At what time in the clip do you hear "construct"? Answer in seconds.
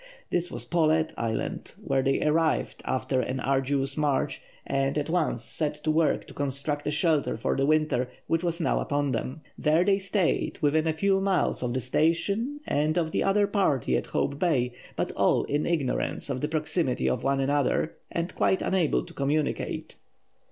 6.33-6.87